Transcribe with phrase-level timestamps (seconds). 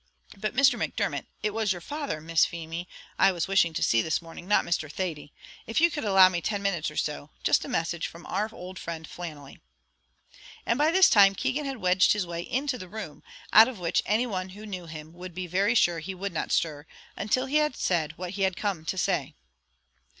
[0.35, 0.79] But, Mr.
[0.79, 2.87] Macdermot it was your father, Miss Feemy,
[3.19, 4.91] I was wishing to see this morning, not Mr.
[4.91, 5.31] Thady
[5.67, 8.79] if you could allow me ten minutes or so just a message from our old
[8.79, 9.59] friend, Flannelly:"
[10.65, 13.21] and by this time Keegan had wedged his way into the room,
[13.53, 16.51] out of which any one who knew him would be very sure he would not
[16.51, 19.35] stir, until he had said what he had come to say.